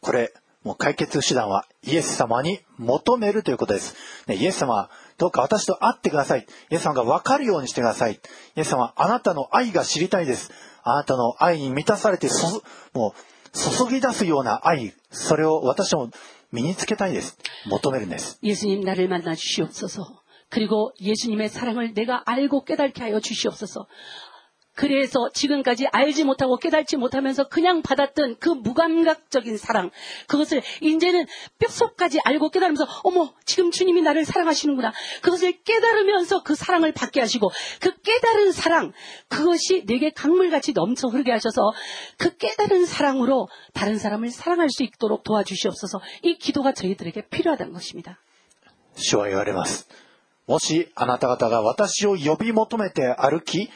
[0.00, 3.94] これ、もう解決手段はイエス様に求めるということです。
[4.26, 6.46] ね、イエス様、どうか私と会ってください。
[6.70, 8.20] イエス様が分かるようにしてください。
[8.56, 10.50] イエス様、あなたの愛が知りたいです。
[10.82, 12.62] あなたの愛に満たされてそ、
[12.92, 13.18] もう、
[13.52, 16.10] 注ぎ出すような愛、それを私も
[16.52, 17.38] 身につけたいです。
[17.66, 18.38] 求めるんです。
[18.42, 20.04] 예수님 나를 만나 주시옵소서.
[20.50, 23.86] 그리고 예수님의 사랑을 내가 알고 깨닫게 하여 주시옵소서.
[24.74, 29.90] 그래서 지금까지 알지 못하고 깨닫지 못하면서 그냥 받았던 그 무감각적인 사랑,
[30.26, 31.26] 그것을 이제는
[31.58, 34.92] 뼛속까지 알고 깨달으면서, 어머, 지금 주님이 나를 사랑하시는구나.
[35.20, 38.92] 그것을 깨달으면서 그 사랑을 받게 하시고, 그 깨달은 사랑,
[39.28, 41.60] 그것이 내게 강물같이 넘쳐 흐르게 하셔서,
[42.16, 46.00] 그 깨달은 사랑으로 다른 사람을 사랑할 수 있도록 도와주시옵소서.
[46.22, 48.18] 이 기도가 저희들에게 필요하다는 것입니다.
[48.96, 49.88] 主は言われます。
[50.46, 53.70] もしあなた方が私を呼び求めて歩き、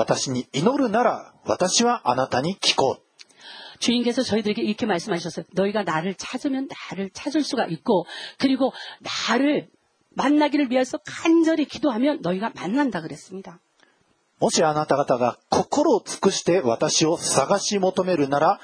[0.00, 3.06] 私に祈るなら私はあなたに聞こう。
[3.78, 5.44] 주님께서 저희들에게 이렇게 말씀하셨어요.
[5.52, 8.06] 너희가 나를 찾으면 나를 찾을 수가 있고,
[8.38, 8.72] 그리고
[9.28, 9.68] 나를
[10.14, 13.60] 만나기를 위해서 간절히 기도하면 너희가 만난다 그랬습니다.
[14.38, 18.60] もしあなた方が心を尽くして私を探し求めるなら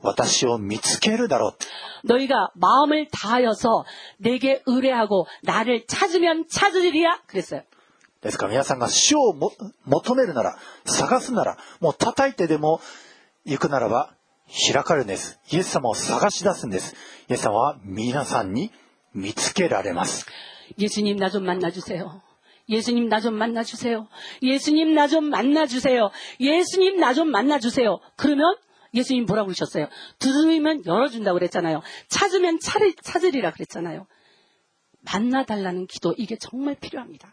[0.00, 2.06] 私を見つけるだろう。
[2.06, 3.84] 너희가 마음을 다하여서
[4.18, 7.62] 내게 의뢰하고 나를 찾으면 찾으리라 그랬어요.
[8.22, 9.52] ですから皆さんが主をも
[9.84, 12.80] 求めるなら、探すなら、もう叩いてでも
[13.44, 14.14] 行くならば
[14.72, 15.38] 開かれるんです。
[15.50, 16.94] イエス様を探し出すんです。
[17.28, 18.72] イエス様は皆さんに
[19.14, 20.26] 見つけられます。
[20.78, 22.20] 예수님 나 좀 만나주세요.
[22.68, 24.08] 예수님 나 좀 만나주세요.
[24.42, 26.10] 예수님 나 좀 만나주세요.
[26.40, 28.00] 예수님 나 좀 만나주세요.
[28.16, 28.56] 그러면
[28.92, 29.88] 예수님 뭐라고 그러셨어요?
[30.18, 31.82] 두드리면 열어준다고 그랬잖아요.
[32.08, 34.06] 찾으면 찾으, 찾으리라 그랬잖아요.
[35.02, 37.32] 만나달라는 기도 이게 정말 필요합니다.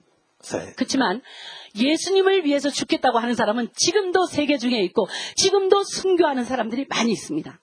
[0.75, 1.21] 그렇지만
[1.75, 7.59] 예수님을 위해서 죽겠다고 하는 사람은 지금도 세계 중에 있고 지금도 순교하는 사람들이 많이 있습니다.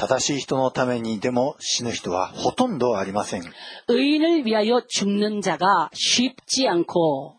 [0.00, 3.42] 正しい人のためにでも死ぬ人はほとんどありません。
[3.88, 7.36] 의인을 위하여 죽는 자가 쉽지 않고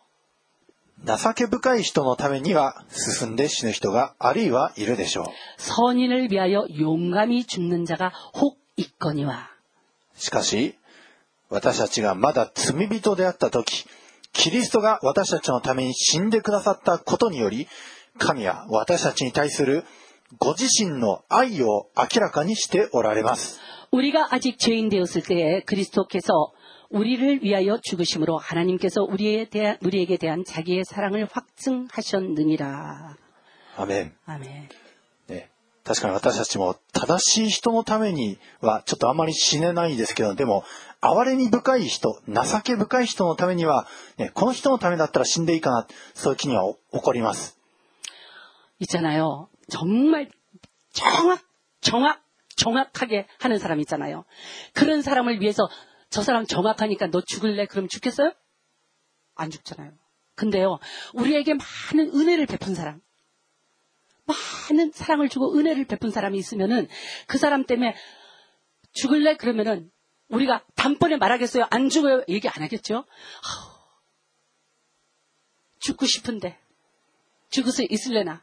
[1.05, 5.25] 情け深い人のためには進んで死ぬ人があるいはいるでしょう。
[5.57, 9.49] 선인을 위하여 용감히 죽는 자가 혹 있거니와
[10.15, 10.75] しかし、
[11.49, 13.85] 私たちがまだ罪人であった時、
[14.33, 17.67] キリストが私たちのために死んでくださったことにより、
[18.17, 19.83] 神は私たちに対する
[20.39, 23.59] ご自身の愛を明らかにしておられます。
[23.91, 26.51] 우리가 아직 죄인 되었을 때에 그리스도께서
[26.89, 33.15] 우리를 위하여 죽으심으로 하나님께서 우리에 대한, 우리에게 대한 자기의 사랑을 확증하셨느니라.
[33.77, 34.13] アメン。
[34.25, 34.69] 아멘.
[35.29, 35.49] ね、
[35.83, 40.63] 確かに私たちも正しい人のためにはちょっとあんまり死ねないんですけど、でも、
[40.99, 47.57] 憐れみ深い人、情け深い人のためには、ね、この人のためだったら死んでいいかな、そういう気には起こります。
[48.79, 49.49] 있잖아요.
[49.68, 50.30] 정말
[50.92, 51.40] 정확,
[51.80, 52.24] 정확,
[52.56, 54.24] 정확하게 하는 사람 있잖아요.
[54.72, 55.68] 그런 사람을 위해서
[56.10, 57.66] 저 사람 정확하니까 너 죽을래?
[57.66, 58.32] 그럼 죽겠어요?
[59.34, 59.92] 안 죽잖아요.
[60.34, 60.78] 근데요,
[61.14, 63.00] 우리에게 많은 은혜를 베푼 사람,
[64.26, 66.88] 많은 사랑을 주고 은혜를 베푼 사람이 있으면은
[67.26, 67.94] 그 사람 때문에
[68.92, 69.36] 죽을래?
[69.36, 69.90] 그러면은
[70.28, 71.66] 우리가 단번에 말하겠어요?
[71.70, 72.24] 안 죽어요?
[72.28, 73.04] 얘기 안 하겠죠?
[75.80, 76.58] 죽고 싶은데
[77.50, 78.42] 죽을 수 있을래나?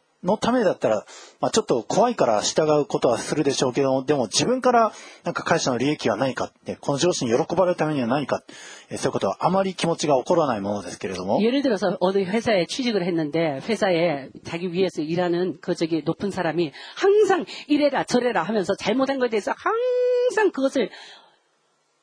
[0.24, 1.04] のためだったら、
[1.40, 4.92] まあ、ちょっと怖いから従うことはするでしょうけども、でも自分から
[5.24, 8.42] なんか会社の利益は何か、ね、この上司に喜ばれるためには何か、
[8.90, 17.44] えそういうことはあまり気持ちが起こらないものですけれども、 예를 들어서 어디 회사에 취직을 했는데 회사에 자기 위에서 일하는 그 저기 높은 사람이 항상
[17.68, 20.90] 이래라 저래라 하면서 잘못한 것에 대해서 항상 그것을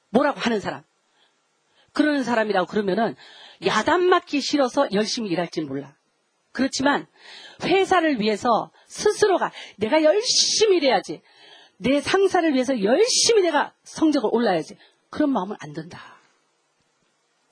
[0.10, 0.84] 뭐라고 하는 사람.
[1.92, 3.16] 그러는 사람이라고 그러면은
[3.66, 5.94] 야단 맞기 싫어서 열심히 일할지 몰라.
[6.58, 7.08] 그렇지만
[7.64, 11.22] 회사를 위해서 스스로가 내가 열심히 일해야지.
[11.78, 14.78] 내 상사를 위해서 열심히 내가 성적을 올라야지.
[15.10, 16.14] 그런 마음은 안 든다.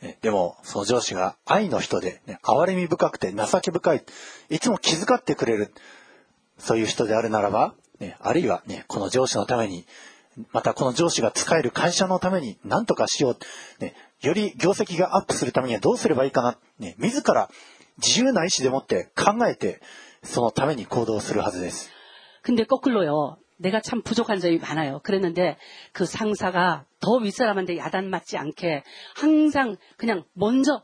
[0.01, 4.03] ねでも、その上司が愛の人で、ね、憐れみ深くて情け深い、
[4.49, 5.74] いつも気遣ってくれる、
[6.57, 9.86] そういう人であるならば、ね、あるいはね、この上司のために、
[10.51, 17.49] またこの上司が使える会社のために何とかしよう、ね、より業績がアップするためにはどうすればいいかな、ね、自ら
[17.97, 19.82] 自由な意志でもって考えて、
[20.24, 21.89] そのために行動するはずです。
[22.41, 23.38] 근데 거꾸로요.
[23.57, 24.99] 내가 참 부족한 점이 많아요.
[25.03, 25.57] 그랬는데
[25.91, 28.84] 그 상사가 더 윗사람한테 야단 맞지 않게
[29.16, 30.84] 항상 그냥 먼저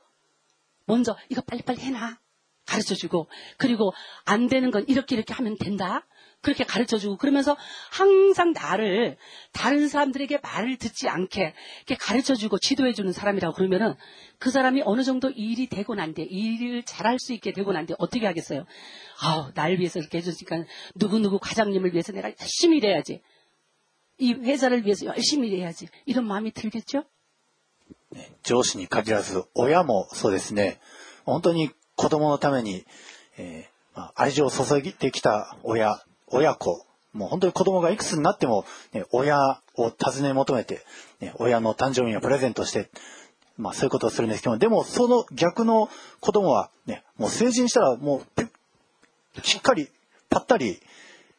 [0.85, 2.19] 먼저 이거 빨리빨리 해놔
[2.67, 3.93] 가르쳐주고 그리고
[4.25, 6.05] 안 되는 건 이렇게 이렇게 하면 된다.
[6.41, 7.57] 그렇게 가르쳐주고 그러면서
[7.91, 9.17] 항상 나를
[9.51, 11.53] 다른 사람들에게 말을 듣지 않게
[11.87, 13.95] 이렇게 가르쳐주고 지도해주는 사람이라고 그러면은
[14.37, 17.95] 그 사람이 어느 정도 일이 되고 난 뒤에 일을 잘할 수 있게 되고 난 뒤에
[17.99, 18.65] 어떻게 하겠어요?
[19.21, 20.63] 아우 날 위해서 이렇게 해주니까
[20.95, 23.21] 누구누구 과장님을 위해서 내가 열심히 일해야지.
[24.19, 25.87] 이 회사를 위해서 열심히 일해야지.
[26.05, 27.03] 이런 마음이 들겠죠?
[28.11, 30.79] ね上司に限らず親もそうですね
[31.25, 32.85] 本当に子供のために、
[33.37, 35.99] えーまあ愛情を注いできた親
[36.32, 40.84] 親子もう本当に子供がいくつになっても、ね、親を尋ね求めて、
[41.20, 42.88] ね、親の誕生日をプレゼントして、
[43.58, 48.50] まあ、そういうことをするんですけどでもその逆の子供は、ね、もう成人したらもうピュッ
[49.42, 49.88] しっかり
[50.30, 50.80] ぱったり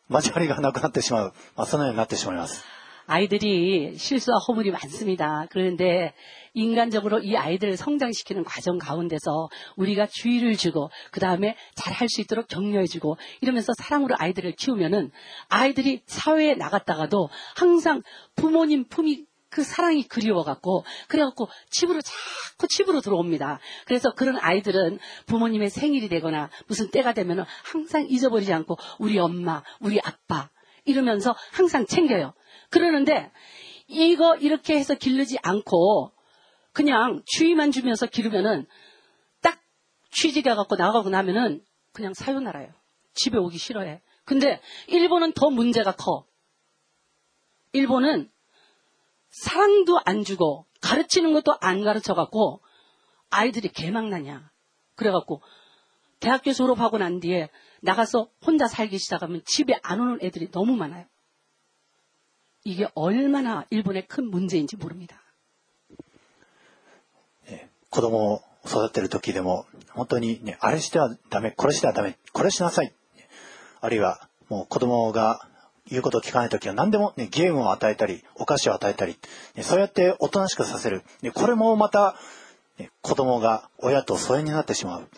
[0.10, 2.64] 交わりがなくなってしまう、まあ、そのようになってしまいます。
[3.06, 5.48] 아이들이 실수와 허물이 많습니다.
[5.50, 6.14] 그런데
[6.54, 12.48] 인간적으로 이 아이들을 성장시키는 과정 가운데서 우리가 주의를 주고 그 다음에 잘 할 수 있도록
[12.48, 15.12] 격려해주고 이러면서 사랑으로 아이들을 키우면은
[15.48, 18.02] 아이들이 사회에 나갔다가도 항상
[18.36, 23.60] 부모님 품이 그 사랑이 그리워갖고 그래갖고 집으로 자꾸 집으로 들어옵니다.
[23.86, 24.98] 그래서 그런 아이들은
[25.28, 30.50] 부모님의 생일이 되거나 무슨 때가 되면은 항상 잊어버리지 않고 우리 엄마, 우리 아빠
[30.86, 32.34] 이러면서 항상 챙겨요.
[32.70, 33.32] 그러는데
[33.88, 36.12] 이거 이렇게 해서 기르지 않고
[36.72, 38.66] 그냥 주의만 주면서 기르면은
[39.42, 39.62] 딱
[40.12, 42.70] 취직해 갖고 나가고 나면은 그냥 사요나라요.
[43.14, 44.02] 집에 오기 싫어해.
[44.26, 46.26] 근데 일본은 더 문제가 커.
[47.74, 48.32] 일본은
[49.30, 52.62] 사랑도 안 주고 가르치는 것도 안 가르쳐 갖고
[53.30, 54.52] 아이들이 개망나냐.
[54.96, 55.42] 그래 갖고
[56.20, 57.50] 대학교 졸업하고 난 뒤에
[57.83, 61.07] 나가서 혼자 살기 시작하면 집에 안 오는 애들이 너무 많아요.
[62.65, 65.23] 이게 얼마나 일본의 큰 문제인지 모릅니다.
[67.91, 72.93] 子供を育てる時でも、本当にね、あれしてはダメ、これしてはダメ、これしなさい。
[73.81, 75.41] あるいは、もう子供が
[75.87, 79.17] 言うことを聞かない時は何でもね、ゲームを与えたり、お菓子を与えたり、
[79.55, 81.03] ね、そうやっておとなしくさせる。
[81.23, 82.17] ね、これもまた、
[82.79, 85.09] ね、子供が親と疎遠になってしまう。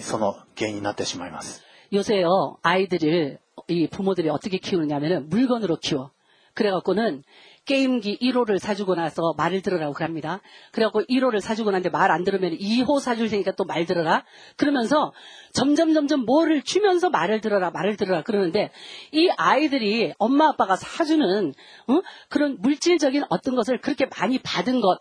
[0.00, 1.62] その原因になってしまいます。
[1.93, 3.37] 요새요, 아이들을,
[3.67, 6.11] 이 부모들이 어떻게 키우느냐면은 물건으로 키워.
[6.55, 7.23] 그래갖고는
[7.65, 10.41] 게임기 1호를 사주고 나서 말을 들으라고 합니다.
[10.71, 14.23] 그래갖고 1호를 사주고 났는데 말 안 들으면 2호 사줄 테니까 또 말 들어라.
[14.57, 15.13] 그러면서
[15.53, 18.71] 점점 점점 뭐를 주면서 말을 들어라 말을 들어라 그러는데
[19.13, 21.53] 이 아이들이 엄마 아빠가 사주는
[21.87, 22.01] 어?
[22.29, 24.99] 그런 물질적인 어떤 것을 그렇게 많이 받은 것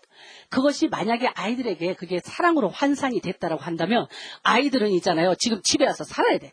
[0.48, 4.06] 그것이 만약에 아이들에게 그게 사랑으로 환산이 됐다라고 한다면
[4.42, 5.34] 아이들은 있잖아요.
[5.38, 6.52] 지금 집에 와서 살아야 돼.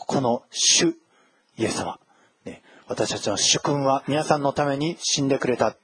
[0.00, 0.96] この主、
[1.56, 1.98] イエス様。
[2.44, 5.76] ね、私たちの主君は皆さんのために死んでくれた。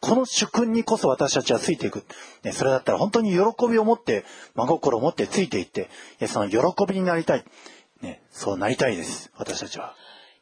[0.00, 2.04] この主君にこそ私たちはついていく。
[2.42, 4.24] ね、それだったら本当に喜びを持って、
[4.54, 5.88] 真心を持ってついていって、
[6.26, 6.58] その喜
[6.88, 7.44] びになりたい。
[8.02, 9.30] ね、そうなりたいです。
[9.36, 9.94] 私たちは。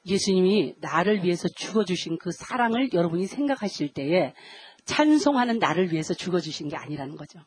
[0.07, 4.35] 예수님이 나를 위해서 죽어주신 그 사랑을 여러분이 생각하실 때에
[4.87, 7.41] 찬송하는 나를 위해서 죽어주신 게 아니라는 거죠.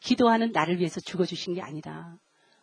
[0.00, 2.16] 기도하는 나를 위해서 죽어주신 게 아니다.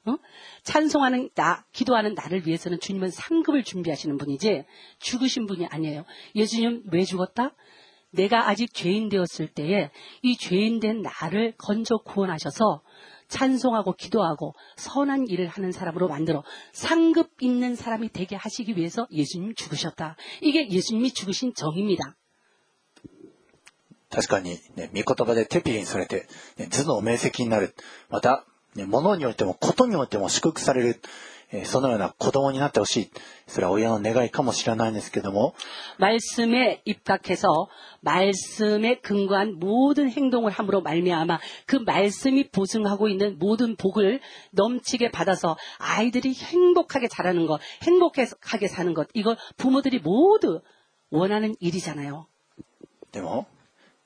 [0.05, 0.17] 어?
[0.63, 4.63] 찬송하는 나, 기도하는 나를 위해서는 주님은 상급을 준비하시는 분이지
[4.99, 6.05] 죽으신 분이 아니에요.
[6.35, 7.55] 예수님 왜 죽었다?
[8.11, 12.81] 내가 아직 죄인 되었을 때에 이 죄인 된 나를 건져 구원하셔서
[13.27, 20.15] 찬송하고 기도하고 선한 일을 하는 사람으로 만들어 상급 있는 사람이 되게 하시기 위해서 예수님 죽으셨다.
[20.41, 22.15] 이게 예수님이 죽으신 정입니다.
[24.07, 26.27] 確かにね、御言葉でテピーにされて、
[26.57, 27.75] ね、図の明晰になる。
[28.07, 28.45] また、
[28.79, 31.01] ね、物によっても、ことによっても祝福される。
[31.63, 33.11] そのような子供になってほしい。
[33.47, 35.53] それは親の願いかもしれないんですけども。
[35.99, 37.47] 말씀에 입각해서
[38.01, 44.19] 말씀에 근거한 모든 행동을 함으로 말미암아 그 말씀이 보증하고 있는 모든 복을
[44.51, 50.61] 넘치게 받아서 아이들이 행복하게 자라는 것, 행복하게 사는 것, 이걸 부모들이 모두
[51.11, 52.25] 원하는 일이잖아요.
[53.11, 53.47] でも、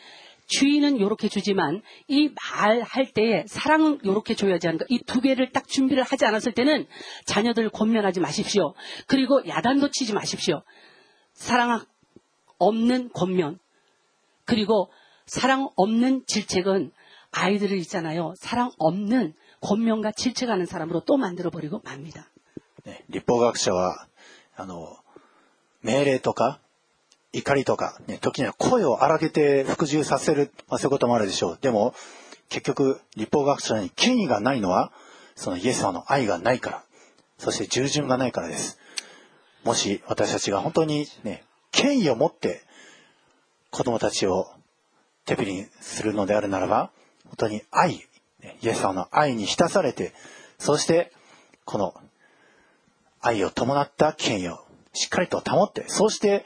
[0.47, 4.85] 주인은 요렇게 주지만 이 말할 때에 사랑은 요렇게 줘야지 하는 거.
[4.89, 6.87] 이 두 개를 딱 준비를 하지 않았을 때는
[7.25, 8.75] 자녀들 권면하지 마십시오.
[9.07, 10.62] 그리고 야단도 치지 마십시오.
[11.33, 11.85] 사랑
[12.59, 13.59] 없는 권면.
[14.45, 14.91] 그리고
[15.27, 16.93] 사랑 없는 질책은
[17.31, 18.35] 아이들을 있잖아요.
[18.37, 22.29] 사랑 없는 권면과 질책하는 사람으로 또 만들어 버리고 맙니다.
[22.85, 24.07] 네, 立法学者は
[24.57, 24.99] あの
[25.83, 26.61] 命令とか
[27.32, 31.58] 怒りとか、ね、時には声を荒げて服従させる、まあ、そういうこともあるでしょう。
[31.62, 31.94] でも、
[32.50, 34.92] 結局、立法学者に権威がないのは、
[35.36, 36.84] そのイエス様の愛がないから、
[37.38, 38.80] そして従順がないからです。
[39.64, 42.64] もし私たちが本当にね、権威を持って
[43.70, 44.48] 子供たちを
[45.26, 46.92] 手振りするのであるならば、
[47.26, 47.94] 本当に愛、
[48.62, 50.14] イエス様の愛に浸されて、
[50.58, 51.12] そして
[51.66, 51.94] この
[53.22, 54.60] 愛を伴った権威を
[54.94, 56.46] しっかりと保って、そして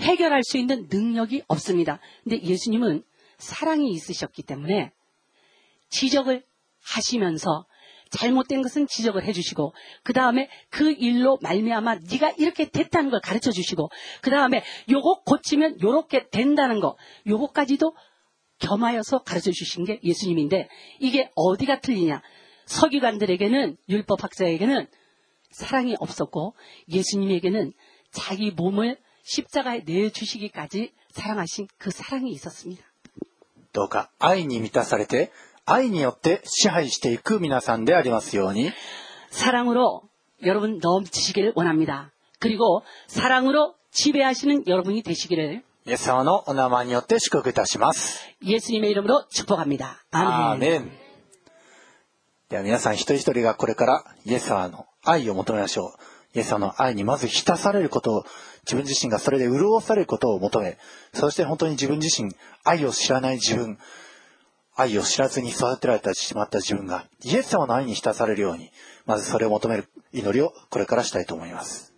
[0.00, 2.00] 해결할 수 있는 능력이 없습니다.
[2.24, 3.04] 근데 예수님은
[3.38, 4.92] 사랑이 있으셨기 때문에
[5.90, 6.44] 지적을
[6.82, 7.66] 하시면서
[8.10, 9.72] 잘못된 것은 지적을 해주시고
[10.02, 13.88] 그 다음에 그 일로 말미암아 네가 이렇게 됐다는 걸 가르쳐 주시고
[14.20, 16.96] 그 다음에 요거 고치면 요렇게 된다는 거
[17.26, 17.94] 요거까지도
[18.58, 22.20] 겸하여서 가르쳐 주신 게 예수님인데 이게 어디가 틀리냐
[22.66, 24.86] 서기관들에게는 율법 학자에게는
[25.50, 26.54] 사랑이 없었고
[26.88, 27.72] 예수님에게는
[28.10, 32.83] 자기 몸을 십자가에 내주시기까지 사랑하신 그 사랑이 있었습니다.
[33.73, 35.31] どうか愛に満たされて
[35.65, 38.71] 愛によって支配していく皆さんでありますように
[39.31, 40.03] 사랑으로
[40.43, 42.11] 여러분 넘치시기를 원합니다.
[42.39, 48.19] 그리고 사랑으로 지배하시는 여러분이 되시기를 イエス様のお名前によって祝福いたします。
[48.43, 50.03] 예수님의 이름으로 축복합니다.
[50.11, 50.91] 아멘.
[52.49, 56.37] では皆さん一人一人がこれからイエス様の愛を求めましょう。
[56.37, 58.25] イエス様の愛にまず浸されることを
[58.64, 60.78] 自分自身がそれで潤されることを求め、
[61.12, 62.34] そして本当に自分自身、
[62.64, 63.78] 愛を知らない自分、
[64.76, 68.70] 愛を知らずに育てられてしまった自分が、イエス様の愛に浸されるように、
[69.06, 71.89] まずそれを求める祈りをこれからしたいと思います。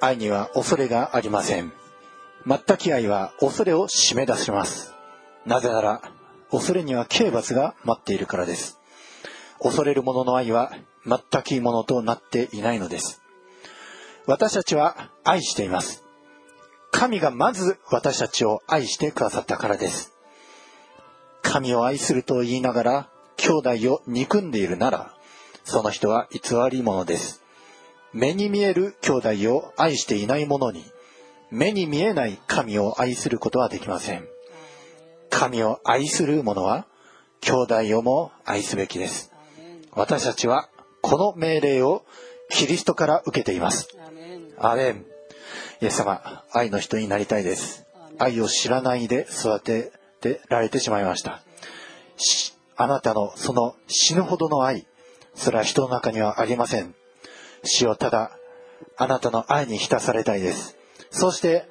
[0.00, 1.72] 愛には恐れがありません。
[2.46, 4.94] 全き愛は恐れを締め出します。
[5.46, 6.02] なぜなら、
[6.50, 8.77] 恐れには刑罰が待っているからです。
[9.60, 10.72] 恐れる者の愛は
[11.04, 13.22] 全きものとなっていないのです。
[14.26, 16.04] 私たちは愛しています。
[16.90, 20.12] 神がまず私たちを愛してくださったからです。
[21.42, 25.14] 神を愛すると言いながら兄弟を憎んでいるなら、
[25.64, 26.40] その人は偽
[26.70, 27.42] り者です。
[28.12, 30.84] 目に見える兄弟を愛していない者に、
[31.50, 34.26] 目に見えない神を愛することはできません。
[35.30, 36.86] 神を愛する者は、
[37.40, 39.32] 兄弟をも愛すべきです。
[39.92, 40.68] 私たちは、
[41.02, 42.04] この命令を
[42.50, 43.88] キリストから受けています。
[44.58, 45.06] アーメン。
[45.80, 47.86] イエス様、愛の人になりたいです。
[48.18, 51.42] 愛を知らないで育ててられてしまいました。
[52.76, 54.86] あなたのその死ぬほどの愛、
[55.34, 56.94] それは人の中にはありません。
[57.64, 58.32] 主をただ、
[58.96, 60.76] あなたの愛に浸されたいです。
[61.10, 61.68] そして、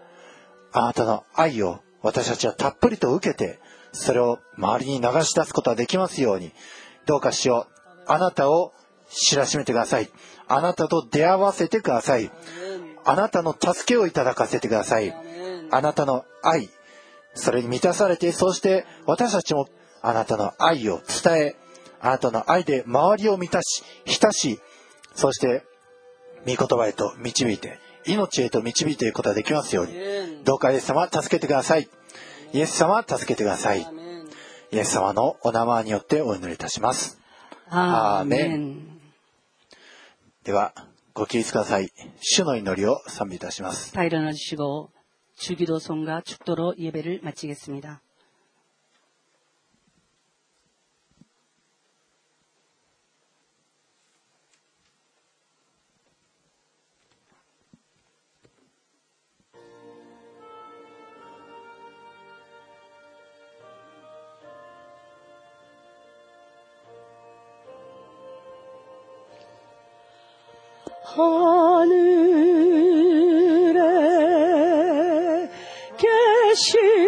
[0.71, 3.59] あなたの愛を私たちはたっぷりと受けて、
[3.91, 6.51] それを周りに流し出すことができますように、
[7.05, 7.76] どうかしよう。
[8.07, 8.73] あなたを
[9.09, 10.09] 知らしめてください。
[10.47, 12.31] あなたと出会わせてください。
[13.05, 15.13] あなたの助けをいただかせてください。
[15.71, 16.69] あなたの愛、
[17.35, 19.67] それに満たされて、そして私たちも
[20.01, 21.55] あなたの愛を伝え、
[22.01, 24.59] あなたの愛で周りを満たし、浸し、
[25.15, 25.63] そして
[26.45, 29.93] 御言葉へと導いて、命へと導いていくことができますように。
[30.43, 31.89] どうかイエス様助けてください。
[32.53, 33.85] イエス様助けてください。
[34.71, 37.19] イエス様のお名前によってお祈りいたします。
[37.68, 39.00] アーメン
[40.44, 40.74] では、
[41.14, 41.90] ご起立ください。
[42.20, 43.92] 主の祈りを賛美いたします。
[43.92, 44.90] 다 일어나 주시고
[45.36, 48.02] 주기도송과 축도로 예배를 마치겠습니다.
[71.17, 71.97] 하늘에
[75.97, 77.06] 계신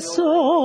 [0.00, 0.55] so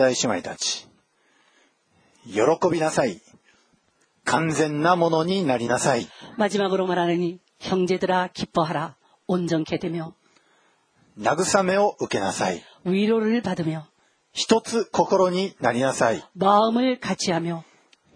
[0.00, 0.86] 姉妹たち、
[2.26, 3.20] 喜びなさい。
[4.24, 6.08] 完全なものになりなさい。
[6.36, 8.96] 마지막으로 말하느니 형제들아 기뻐하라
[9.28, 10.14] 온전케 되며
[11.18, 12.64] 慰めを受けなさい。
[12.84, 13.86] 위로를 받으며
[14.32, 16.24] 一つ心になりなさい。
[16.34, 17.62] 마음을 같이하며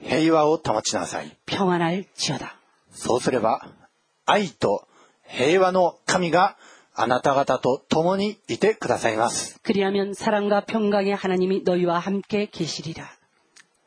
[0.03, 1.37] 平和を保ちなさい。
[1.47, 2.59] 평안할지어다.
[2.93, 3.61] そうすれば、
[4.27, 4.89] 愛と
[5.29, 6.57] 平和の神が
[6.95, 9.59] あなた方と共にいてくださいます。
[9.63, 13.09] 그리하면 사랑과 평강의 하나님이 너희와 함께 계시리라.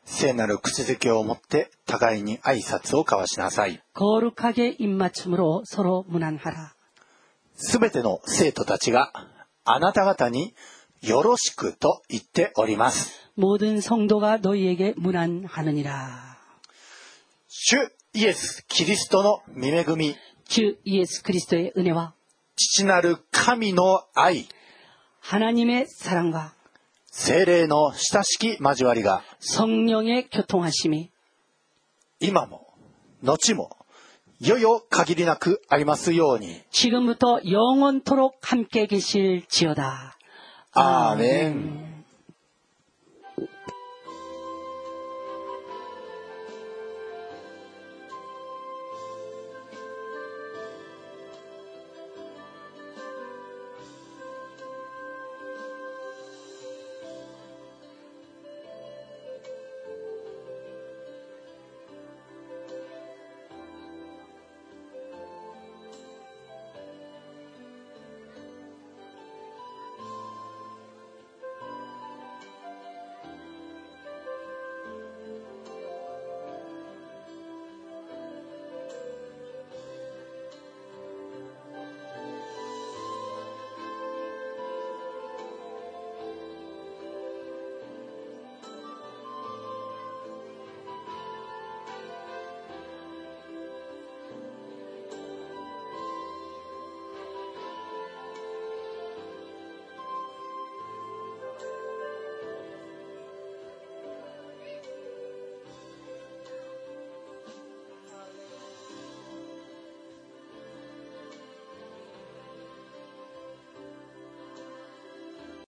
[0.06, 3.80] 聖なる口づけを持って互いに挨拶を交わしなさい。
[3.94, 6.74] 거룩하게 입맞춤으로 서로 문안하라.
[7.56, 9.12] すべての生徒たちが
[9.64, 10.54] あなた方に
[11.00, 13.12] よろしくと言っております。
[13.36, 16.36] 모든 성도가 너희에게 문안하느니라.
[17.48, 20.16] 主イエス・キリストの御恵み、
[20.46, 22.12] 주 예수 그리스도의 은혜와
[22.58, 24.46] 父なる神の愛、
[25.20, 26.54] 하나님의 사랑과
[27.10, 31.10] 精霊の親しき交わりが 성령의 교통하심이
[32.20, 32.66] 今も
[33.22, 33.70] 後も
[34.40, 36.60] よよ限りなくありますように。
[36.70, 40.18] 지금부터 영원토록 함께 계실지어다.
[40.72, 41.87] 아멘.